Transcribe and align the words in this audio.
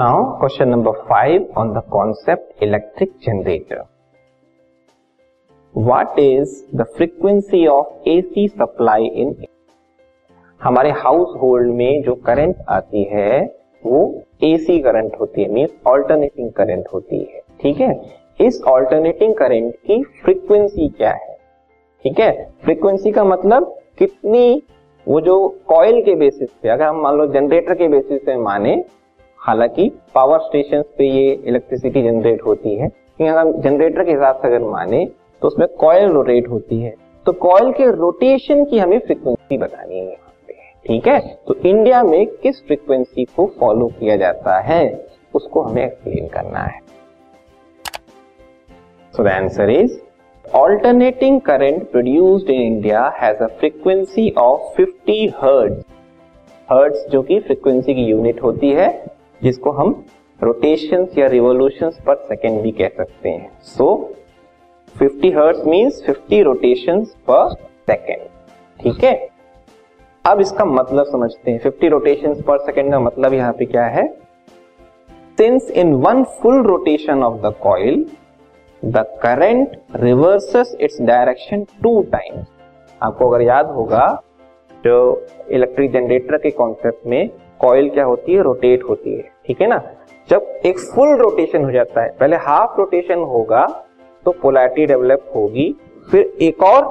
Now, 0.00 0.38
question 0.40 0.70
number 0.70 0.92
5 1.08 1.40
on 1.56 1.74
the 1.74 1.82
concept 1.92 2.62
electric 2.62 3.10
generator. 3.20 3.84
What 5.72 6.18
is 6.18 6.64
the 6.72 6.86
frequency 6.98 7.66
of 7.68 7.84
AC 8.06 8.44
supply 8.48 9.00
in 9.22 9.34
हमारे 10.62 10.90
house 10.90 11.34
hold 11.42 11.72
में 11.72 12.02
जो 12.02 12.14
current 12.14 12.56
आती 12.68 13.04
है 13.04 13.42
वो 13.86 14.22
AC 14.44 14.78
current 14.78 15.16
होती 15.20 15.42
है 15.42 15.52
मीन 15.52 15.68
ऑल्टरनेटिंग 15.86 16.52
करंट 16.52 16.84
होती 16.94 17.18
है। 17.18 17.40
ठीक 17.60 17.80
है? 17.80 18.00
इस 18.40 18.62
ऑल्टरनेटिंग 18.62 19.34
करंट 19.34 19.74
की 19.74 20.02
फ्रीक्वेंसी 20.02 20.88
क्या 20.88 21.10
है? 21.10 21.36
ठीक 22.02 22.20
है? 22.20 22.52
फ्रीक्वेंसी 22.64 23.12
का 23.12 23.24
मतलब 23.24 23.76
कितनी 23.98 24.62
वो 25.08 25.20
जो 25.20 25.58
कॉइल 25.68 26.02
के 26.04 26.14
बेसिस 26.14 26.50
पे 26.50 26.68
अगर 26.68 26.84
हम 26.84 26.96
मान 26.96 27.14
लो 27.14 27.26
जनरेटर 27.26 27.74
के 27.74 27.88
बेसिस 27.88 28.20
पे 28.26 28.36
माने 28.36 28.84
हालाँकि 29.40 29.88
पावर 30.14 30.38
स्टेशन 30.38 30.82
पे 30.98 31.06
ये 31.06 31.32
इलेक्ट्रिसिटी 31.32 32.02
जनरेट 32.02 32.42
होती 32.46 32.74
है 32.76 32.88
अगर 33.20 33.52
जनरेटर 33.60 34.04
के 34.04 34.10
हिसाब 34.10 34.40
से 34.42 34.48
अगर 34.48 34.64
माने 34.64 35.04
तो 35.42 35.48
उसमें 35.48 35.66
कॉयल 35.80 36.10
रोटेट 36.12 36.48
होती 36.48 36.80
है। 36.80 36.94
तो 37.26 37.32
कॉयल 37.40 37.70
के 37.72 37.90
रोटेशन 37.90 38.64
की 38.64 38.78
हमें 38.78 38.98
फ्रीक्वेंसी 38.98 39.58
बतानी 39.58 39.98
है 39.98 40.16
ठीक 40.86 41.06
है? 41.08 41.18
तो 41.46 41.54
इंडिया 41.56 42.02
में 42.02 42.26
किस 42.42 42.62
फ्रीक्वेंसी 42.66 43.24
को 43.26 43.46
फॉलो 43.60 43.86
किया 43.98 44.16
जाता 44.16 44.58
है, 44.60 45.08
उसको 45.34 45.62
हमें 45.62 45.84
एक्सप्लेन 45.84 46.28
करना 46.28 46.60
है। 46.60 46.80
So 49.14 49.22
the 49.24 49.28
answer 49.28 49.70
is 49.70 49.98
alternating 50.44 51.40
current 51.40 51.90
produced 51.90 52.50
in 52.50 52.60
India 52.62 53.06
has 53.16 53.42
a 53.42 53.46
frequency 53.58 54.30
of 54.38 54.80
50 54.80 55.30
hertz 55.36 55.82
hertz 56.68 57.10
जो 57.12 57.22
कि 57.22 57.38
फ्रीक्वेंसी 57.40 57.94
की 57.94 58.04
यूनिट 58.04 58.42
होती 58.42 58.70
है 58.70 58.88
जिसको 59.42 59.70
हम 59.70 60.04
रोटेशन 60.42 61.06
या 61.18 61.26
रिवोल्यूशन 61.26 61.90
पर 62.06 62.14
सेकेंड 62.14 62.60
भी 62.62 62.70
कह 62.70 62.88
सकते 62.88 63.28
हैं। 63.28 63.50
So 63.62 64.14
fifty 64.98 65.30
50 65.30 65.36
hertz 65.36 65.64
means 65.64 66.04
50 66.10 66.42
rotation 66.42 67.04
per 67.04 67.54
second 67.90 68.22
ठीक 68.80 69.04
है? 69.04 69.28
अब 70.26 70.40
इसका 70.40 70.64
मतलब 70.64 71.04
समझते 71.04 71.50
हैं। 71.50 71.60
50 71.60 71.88
रोटेशन 71.88 72.40
पर 72.42 72.58
सेकेंड 72.58 72.90
का 72.90 73.00
मतलब 73.00 73.34
यहाँ 73.34 73.52
पे 73.52 73.64
क्या 73.64 73.84
है? 73.84 74.06
Since 75.38 75.70
in 75.70 75.94
one 75.94 76.24
full 76.24 76.62
rotation 76.62 77.22
of 77.22 77.40
the 77.40 77.54
coil 77.62 78.06
the 78.84 78.96
current 79.22 79.76
reverses 79.96 80.76
its 80.80 81.00
direction 81.02 81.64
two 81.82 82.02
times 82.02 82.46
आपको 83.02 83.30
अगर 83.30 83.42
याद 83.42 83.66
होगा, 83.66 84.22
जो 84.84 85.26
इलेक्ट्रिक 85.50 85.92
जनरेटर 85.92 86.36
के 86.36 86.50
कॉन्सेप्ट 86.50 87.06
में 87.06 87.30
कॉइल 87.60 87.88
क्या 87.90 88.04
होती 88.04 88.34
है? 88.34 88.42
रोटेट 88.42 88.82
होती 88.84 89.14
है। 89.14 89.22
ठीक 89.46 89.60
है 89.60 89.68
ना? 89.68 89.80
जब 90.28 90.60
एक 90.66 90.78
फुल 90.94 91.16
रोटेशन 91.18 91.64
हो 91.64 91.70
जाता 91.70 92.02
है, 92.02 92.14
पहले 92.20 92.36
हाफ़ 92.38 92.78
रोटेशन 92.78 93.22
होगा 93.26 93.66
तो 94.26 94.30
पोलैरिटी 94.32 94.86
डेवलप 94.86 95.32
होगी, 95.34 95.74
फिर 96.10 96.32
एक 96.42 96.62
और 96.62 96.82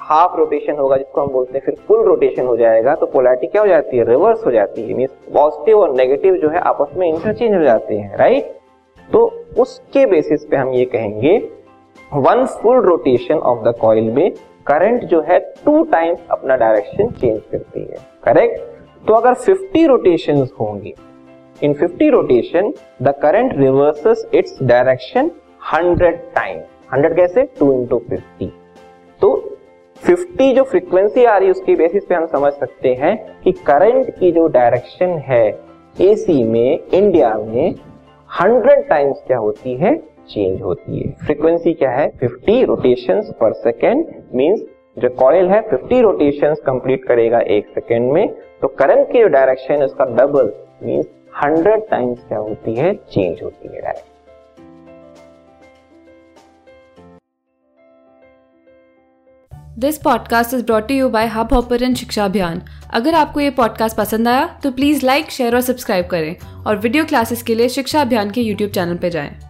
हाफ़ 0.00 0.36
रोटेशन 0.36 0.78
होगा, 0.78 0.96
जिसको 0.96 1.20
हम 1.20 1.28
बोलते 1.28 1.52
हैं, 1.54 1.64
फिर 1.64 1.74
फुल 1.88 2.04
रोटेशन 2.04 2.46
हो 2.46 2.56
जाएगा 2.56 2.94
तो 2.94 3.06
पोलैरिटी 3.06 3.46
क्या 3.46 3.62
हो 3.62 3.68
जाती 3.68 3.96
है? 3.96 4.04
रिवर्स 4.04 4.46
हो 4.46 4.50
जाती 4.50 4.82
है। 4.82 4.94
मीन 4.94 5.08
पॉजिटिव 5.34 5.80
और 5.80 5.94
नेगेटिव 5.94 6.36
जो 6.36 6.48
है, 6.48 6.58
आपस 6.60 6.96
में 6.96 7.06
इंटरचेंज 7.08 7.54
हो 7.54 7.62
जाते 7.62 7.94
हैं 7.94 8.16
राइट 8.16 8.56
तो 9.08 9.20
उसके 9.58 10.06
बेसिस 10.06 10.44
पे 10.44 10.56
हम 10.56 10.72
ये 10.72 10.84
कहेंगे 10.84 11.36
one 12.14 12.44
full 12.62 12.80
rotation 12.82 13.34
of 13.34 13.64
the 13.64 13.74
coil 13.80 14.10
में 14.12 14.30
करंट 14.66 15.04
जो 15.04 15.20
है 15.20 15.38
टू 15.64 15.82
टाइम्स 15.84 16.18
अपना 16.30 16.56
डायरेक्शन 16.56 17.10
चेंज 17.10 17.40
करती 17.52 17.80
है। 17.80 17.96
करेक्ट 18.24 18.77
तो 19.08 19.14
अगर 19.14 19.34
50 19.34 19.86
रोटेशन 19.88 20.46
होंगे 20.60 20.92
in 21.64 21.74
50 21.74 22.10
rotation 22.10 22.72
the 23.02 23.14
current 23.22 23.52
reverses 23.58 24.24
its 24.34 24.58
direction 24.62 25.30
100 25.74 26.10
time 26.34 26.58
100 26.94 27.14
कैसे? 27.16 27.42
2 27.62 27.72
इंटू 27.72 27.98
फिफ्टी 27.98 28.46
तो 29.20 29.30
50 30.02 30.54
जो 30.54 30.62
फ्रीक्वेंसी 30.62 31.24
आ 31.24 31.36
रही 31.36 31.46
है, 31.46 31.50
उसके 31.50 31.74
बेसिस 31.74 32.04
पे 32.04 32.14
हम 32.14 32.26
समझ 32.26 32.52
सकते 32.52 32.88
हैं 32.94 33.16
कि 33.44 33.52
करंट 33.66 34.10
की 34.18 34.32
जो 34.32 34.46
डायरेक्शन 34.46 35.16
है 35.26 35.46
एसी 36.00 36.42
में 36.44 36.78
इंडिया 36.94 37.34
में 37.38 37.74
100 38.40 38.88
टाइम्स 38.88 39.22
क्या 39.26 39.38
होती 39.38 39.74
है? 39.74 39.94
चेंज 40.30 40.60
होती 40.62 40.98
है. 40.98 41.12
फ्रीक्वेंसी 41.24 41.72
क्या 41.74 41.90
है? 41.90 42.10
50 42.18 42.64
रोटेशंस 42.64 43.30
पर 43.40 43.52
सेकेंड 43.52 44.04
मींस 44.34 44.60
जो 44.98 45.08
कॉइल 45.08 45.48
है 45.48 45.62
50 45.70 46.02
रोटेशंस 46.02 46.60
कंप्लीट 46.66 47.04
करेगा 47.04 47.40
एक 47.56 47.68
सेकेंड 47.68 48.10
में 48.12 48.28
तो 48.62 48.68
करंट 48.68 49.12
की 49.12 49.18
जो 49.18 49.28
डायरेक्शन 49.28 49.74
उसका 49.74 50.04
डबल 50.04 50.52
मीन 50.82 51.04
हंड्रेड 51.44 51.80
टाइम्स 51.80 52.18
क्या 52.28 52.38
होती 52.38 52.74
है? 52.74 52.94
चेंज 52.94 53.42
होती 53.42 53.68
है 53.68 53.80
direction 53.82 54.16
this 59.78 59.98
podcast 59.98 60.54
is 60.54 60.64
brought 60.64 60.90
you 60.90 61.08
by 61.08 61.26
Hubhopper 61.52 61.94
Shiksha 61.94 62.24
Abhiyan 62.24 62.62
अगर 62.94 63.14
आपको 63.14 63.40
ये 63.40 63.50
पॉडकास्ट 63.50 63.96
पसंद 63.96 64.28
आया 64.28 64.60
तो 64.62 64.70
प्लीज़ 64.70 65.06
लाइक 65.06 65.30
शेयर 65.30 65.54
और 65.54 65.60
सब्सक्राइब 65.60 66.06
करें 66.06 66.36
और 66.66 66.76
वीडियो 66.76 67.04
क्लासेस 67.04 67.42
के 67.42 67.54
लिए 67.54 67.68
शिक्षा 67.68 68.00
अभियान 68.00 68.30
के 68.30 68.40
यूट्यूब 68.40 68.70
चैनल 68.70 68.96
पर 68.96 69.08
जाएँ। 69.08 69.47